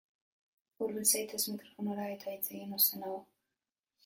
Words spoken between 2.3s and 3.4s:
hitz egin ozenago.